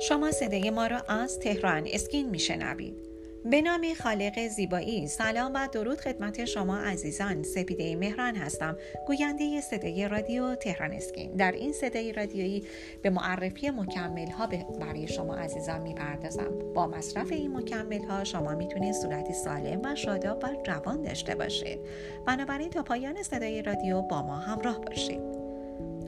[0.00, 3.08] شما صدای ما را از تهران اسکین میشنوید.
[3.44, 7.42] به نام خالق زیبایی سلام و درود خدمت شما عزیزان.
[7.42, 8.76] سپیده مهران هستم
[9.06, 11.36] گوینده صدای رادیو تهران اسکین.
[11.36, 12.64] در این صدای رادیویی
[13.02, 14.46] به معرفی مکمل ها
[14.80, 16.72] برای شما عزیزان می‌پردازم.
[16.74, 21.78] با مصرف این مکمل ها شما می‌تونید صورتی سالم و شاداب و جوان داشته باشید.
[22.26, 25.37] بنابراین تا پایان صدای رادیو با ما همراه باشید.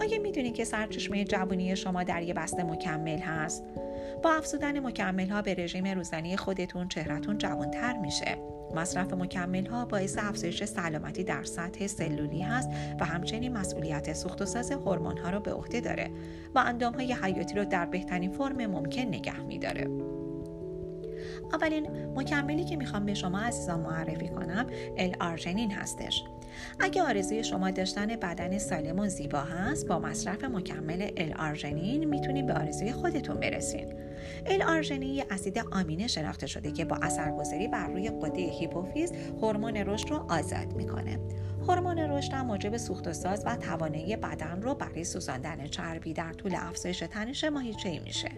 [0.00, 3.64] آیا می‌دونید که سرچشمه جوانی شما در یه بسته مکمل هست؟
[4.22, 8.38] با افزودن مکمل ها به رژیم روزانه خودتون چهرهتون جوانتر میشه.
[8.74, 12.70] مصرف مکمل ها باعث افزایش سلامتی در سطح سلولی هست
[13.00, 16.10] و همچنین مسئولیت سوخت و ساز هورمون ها رو به عهده داره
[16.54, 20.13] و اندام های حیاتی رو در بهترین فرم ممکن نگه میداره.
[21.52, 24.66] اولین مکملی که می‌خوام به شما عزیزان معرفی کنم
[24.96, 26.24] ال آرژنین هستش.
[26.80, 32.46] اگه آرزوی شما داشتن بدن سالم و زیبا هست با مصرف مکمل ال آرژنین می‌تونید
[32.46, 33.94] به آرزوی خودتون برسین.
[34.46, 39.76] ال آرژنین یه اسید آمینه شناخته شده که با اثرگذاری بر روی غده هیپوفیز هورمون
[39.76, 41.18] رشد رو آزاد می‌کنه.
[41.68, 46.32] هورمون رشد هم موجب سوخت و ساز و توانایی بدن رو برای سوزاندن چربی در
[46.32, 48.28] طول افزایش تنش ماهیچه میشه.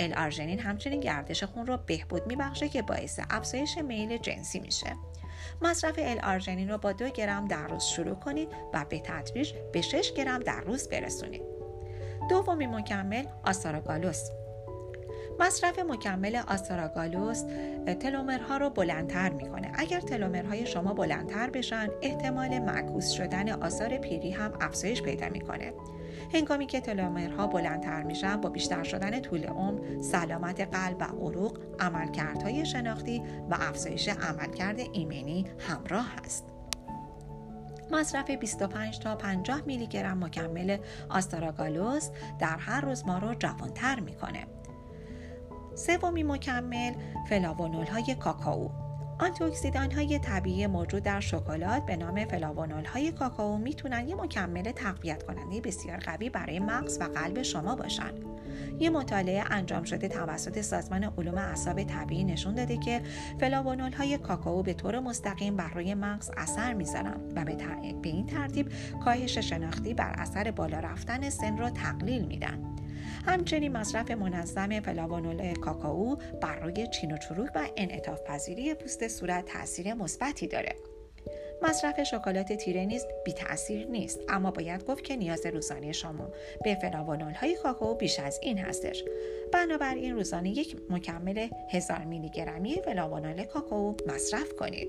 [0.00, 4.96] ال آرژنین همچنین گردش خون رو بهبود میبخشه که باعث افزایش میل جنسی میشه.
[5.62, 9.80] مصرف ال آرژنین رو با دو گرم در روز شروع کنید و به تدریج به
[9.80, 11.42] 6 گرم در روز برسونید.
[12.30, 14.30] دومی مکمل آستاراگالوس.
[15.40, 17.42] مصرف مکمل آستاراگالوس
[18.00, 19.72] تلومرها رو بلندتر می‌کنه.
[19.74, 25.72] اگر تلومرهای شما بلندتر بشن احتمال معکوس شدن آثار پیری هم افزایش پیدا می‌کنه.
[26.34, 32.66] هنگامی که تلومرها بلندتر میشن با بیشتر شدن طول عمر سلامت قلب و عروق عملکردهای
[32.66, 36.44] شناختی و افزایش عملکرد ایمنی همراه است
[37.90, 44.46] مصرف 25 تا 50 میلی گرم مکمل آستاراگالوس در هر روز ما رو جوانتر می‌کنه.
[45.74, 46.92] سومی مکمل
[47.28, 48.85] فلاوونول های کاکائو
[49.18, 55.22] آنتیاکسیدان های طبیعی موجود در شکلات به نام فلاوونول های کاکائو می‌تونن یه مکمل تقویت
[55.22, 58.12] کننده بسیار قوی برای مغز و قلب شما باشن.
[58.78, 63.02] یه مطالعه انجام شده توسط سازمان علوم اعصاب طبیعی نشون داده که
[63.40, 67.54] فلاوونول های کاکائو به طور مستقیم بر روی مغز اثر می‌ذارن و به,
[68.02, 68.72] به این ترتیب
[69.04, 72.75] کاهش شناختی بر اثر بالا رفتن سن را تقلیل میدن.
[73.26, 79.44] همچنین مصرف منظم فلاوانول کاکائو بر روی چین و چروک و انعطاف پذیری پوست صورت
[79.44, 80.76] تاثیر مثبتی داره.
[81.62, 86.30] مصرف شکلات تیره نیز بی تاثیر نیست اما باید گفت که نیاز روزانه شما
[86.64, 89.04] به فلاوانول های کاکائو بیش از این هستش.
[89.52, 94.88] بنابراین روزانه یک مکمل هزار میلی گرمی فلاوانول کاکائو مصرف کنید.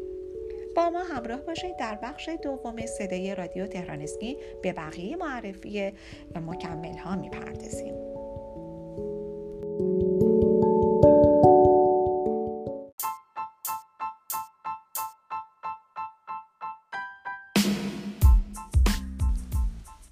[0.76, 5.94] با ما همراه باشید در بخش دوم صدای رادیو تهرانسکی به بقیه معرفی
[6.36, 8.17] مکمل ها می‌پردازیم.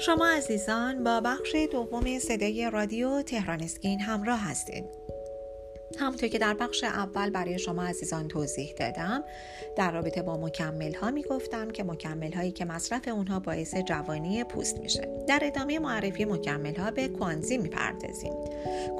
[0.00, 4.84] شما عزیزان با بخش دوم صدای رادیو تهران اسکین همراه هستید.
[5.98, 9.24] همونطور که در بخش اول برای شما عزیزان توضیح دادم
[9.76, 14.44] در رابطه با مکمل ها می گفتم که مکمل هایی که مصرف اونها باعث جوانی
[14.44, 15.08] پوست میشه.
[15.28, 18.32] در ادامه معرفی مکمل ها به کوانزیم می‌پردازیم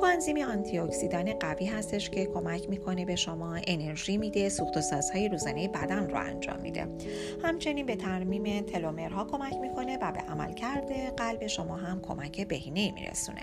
[0.00, 5.28] کوانزیمی آنتی اکسیدان قوی هستش که کمک می‌کنه به شما انرژی میده سوخت و سازهای
[5.28, 6.86] روزانه بدن رو انجام میده.
[7.42, 13.40] همچنین به ترمیم تلومرها کمک می‌کنه و به عملکرد قلب شما هم کمک بهینه میرسونه.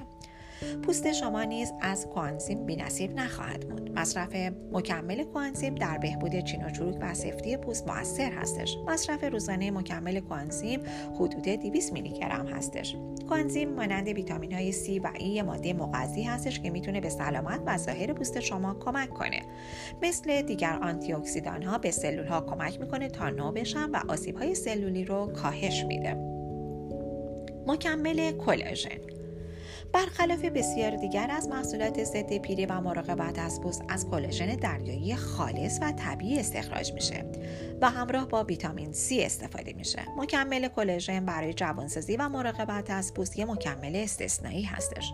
[0.83, 4.35] پوست شما نیز از کوانزیم بینصیب نخواهد بود مصرف
[4.71, 8.77] مکمل کوانزیم در بهبود چین و چروک و سفتی پوست موثر هستش.
[8.87, 10.79] مصرف روزانه مکمل کوانزیم
[11.15, 12.95] حدود 200 میلی گرم هستش.
[13.29, 17.77] کوانزیم مانند ویتامین های C و E ماده مغذی هستش که می‌تونه به سلامت و
[17.77, 19.41] ظاهر پوست شما کمک کنه.
[20.01, 24.37] مثل دیگر آنتی اکسیدان ها به سلول ها کمک می‌کنه تا نو بشن و آسیب
[24.37, 26.15] های سلولی رو کاهش میده.
[27.67, 28.99] مکمل کلاژن
[29.93, 35.79] برخلاف بسیار دیگر از محصولات ضد پیری و مراقبت از پوست از کلاژن دریایی خالص
[35.81, 37.25] و طبیعی استخراج میشه
[37.81, 43.39] و همراه با ویتامین C استفاده میشه مکمل کلاژن برای جوانسازی و مراقبت از پوست
[43.39, 45.13] یه مکمل استثنایی هستش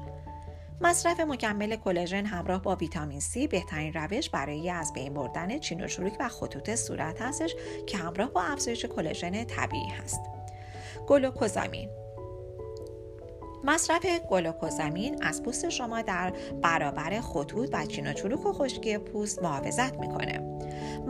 [0.82, 5.88] مصرف مکمل کلاژن همراه با ویتامین C بهترین روش برای از بین بردن چین و
[5.88, 7.56] چروک و خطوط صورت هستش
[7.88, 10.22] که همراه با افزایش کلاژن طبیعی هست.
[11.08, 11.99] گلوکوزامین
[13.64, 19.44] مصرف گلوکوزامین از پوست شما در برابر خطوط و چین و چروک و خشکی پوست
[19.44, 20.60] محافظت می‌کنه.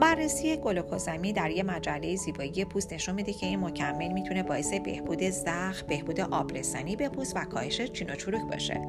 [0.01, 5.23] بررسی گلوکوزامین در یک مجله زیبایی پوست نشون میده که این مکمل می‌تونه باعث بهبود
[5.23, 8.81] زخم، بهبود آبرسانی به پوست و کاهش چین و چروک باشه.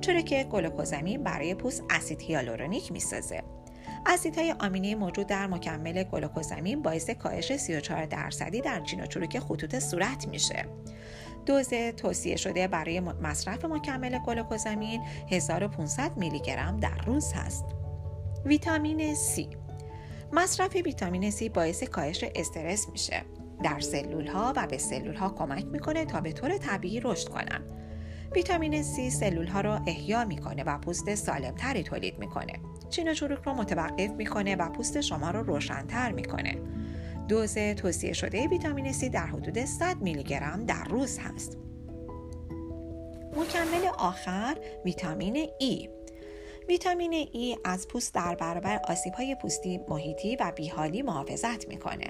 [0.00, 3.42] چرا که گلوکوزامین برای پوست اسید هیالورونیک می‌سازه.
[4.06, 9.78] اسیدهای آمینه موجود در مکمل گلوکوزامین باعث کاهش 34 درصدی در چین و چروک خطوط
[9.78, 10.64] صورت میشه.
[11.48, 15.00] دوز توصیه شده برای مصرف مکمل گلوکوزامین
[15.30, 17.64] 1500 میلی گرم در روز هست.
[18.44, 19.56] ویتامین C
[20.32, 23.22] مصرف ویتامین C باعث کاهش استرس میشه.
[23.62, 27.62] در سلول ها و به سلول ها کمک می‌کنه تا به طور طبیعی رشد کنن.
[28.34, 32.52] ویتامین C سلول ها رو احیا می‌کنه و پوست سالم تری تولید می‌کنه.
[32.90, 36.77] چین و چروک رو متوقف می‌کنه و پوست شما رو روشنتر می‌کنه.
[37.28, 41.58] دوز توصیه شده ویتامین C در حدود 100 میلی گرم در روز هست.
[43.36, 45.88] مکمل آخر ویتامین E
[46.68, 48.80] ویتامین E از پوست در برابر
[49.16, 52.06] های پوستی محیطی و بیحالی محافظت می‌کنه.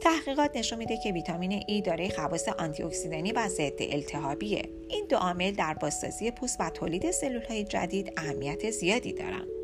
[0.00, 4.62] تحقیقات نشون میده که ویتامین E داره خواص آنتی اکسیدنی و ضد التهابیه.
[4.88, 9.63] این دو عامل در بازسازی پوست و تولید سلول های جدید اهمیت زیادی دارن.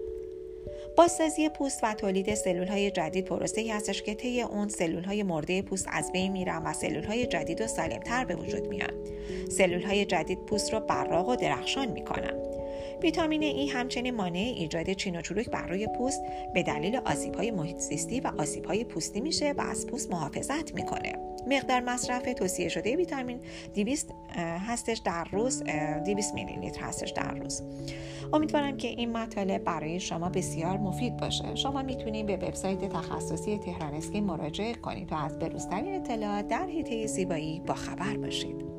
[0.97, 5.63] بازسازی پوست و تولید سلول های جدید پروسه هستش که طی اون سلول های مرده
[5.63, 9.05] پوست از بین میرن و سلول های جدید و سالمتر به وجود میان.
[9.51, 12.50] سلول های جدید پوست رو براق و درخشان می‌کنن.
[13.03, 16.23] ویتامین ای همچنین مانع ایجاد چین و چروک بر روی پوست
[16.55, 20.75] به دلیل آسیب های محیط زیستی و آسیب های پوستی میشه و از پوست محافظت
[20.75, 21.13] می‌کنه.
[21.47, 23.41] مقدار مصرف توصیه شده ویتامین
[23.75, 25.63] 200 هستش در روز
[26.05, 27.63] 200 میلی لیتر هستش در روز.
[28.33, 31.55] امیدوارم که این مطالب برای شما بسیار مفید باشه.
[31.55, 37.07] شما می‌تونید به وبسایت تخصصی تهران اسکین مراجعه کنید و از بروزترین اطلاعات در حیطه
[37.07, 38.70] زیبایی با خبر باشید.